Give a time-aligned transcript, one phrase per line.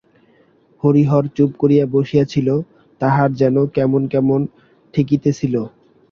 [0.83, 2.47] হরিহর চুপ করিয়া বসিয়া ছিল,
[3.01, 4.39] তাহার যেন কেমন কেমন
[4.93, 5.55] ঠেকিতেছিল।